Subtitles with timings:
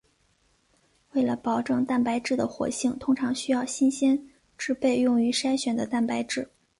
[1.11, 4.19] 为了保证蛋白质的活性通常需要新鲜
[4.57, 6.49] 制备用于筛选的蛋白质。